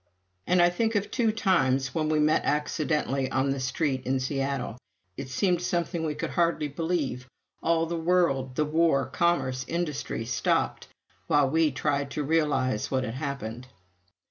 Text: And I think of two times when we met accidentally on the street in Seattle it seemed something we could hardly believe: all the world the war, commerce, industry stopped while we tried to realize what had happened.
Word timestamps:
And 0.47 0.63
I 0.63 0.71
think 0.71 0.95
of 0.95 1.11
two 1.11 1.31
times 1.31 1.93
when 1.93 2.09
we 2.09 2.17
met 2.17 2.43
accidentally 2.43 3.29
on 3.29 3.51
the 3.51 3.59
street 3.59 4.03
in 4.07 4.19
Seattle 4.19 4.79
it 5.15 5.29
seemed 5.29 5.61
something 5.61 6.03
we 6.03 6.15
could 6.15 6.31
hardly 6.31 6.67
believe: 6.69 7.27
all 7.61 7.85
the 7.85 7.95
world 7.95 8.55
the 8.55 8.65
war, 8.65 9.05
commerce, 9.05 9.63
industry 9.67 10.25
stopped 10.25 10.87
while 11.27 11.47
we 11.51 11.69
tried 11.71 12.09
to 12.17 12.23
realize 12.23 12.89
what 12.89 13.03
had 13.03 13.13
happened. 13.13 13.67